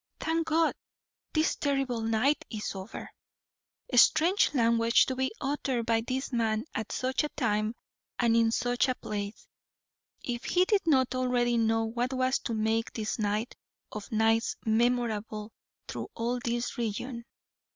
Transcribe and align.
"Thank 0.19 0.47
God! 0.47 0.73
this 1.31 1.55
terrible 1.57 2.01
night 2.01 2.43
is 2.49 2.73
over!" 2.73 3.11
Strange 3.93 4.51
language 4.55 5.05
to 5.05 5.15
be 5.15 5.31
uttered 5.39 5.85
by 5.85 6.01
this 6.01 6.33
man 6.33 6.65
at 6.73 6.91
such 6.91 7.23
a 7.23 7.29
time 7.29 7.75
and 8.17 8.35
in 8.35 8.49
such 8.49 8.87
a 8.89 8.95
place, 8.95 9.47
if 10.23 10.43
he 10.43 10.65
did 10.65 10.87
not 10.87 11.13
already 11.13 11.55
know 11.55 11.83
what 11.85 12.13
was 12.13 12.39
to 12.39 12.55
make 12.55 12.91
this 12.93 13.19
night 13.19 13.55
of 13.91 14.11
nights 14.11 14.55
memorable 14.65 15.51
through 15.87 16.07
all 16.15 16.39
this 16.43 16.79
region. 16.79 17.23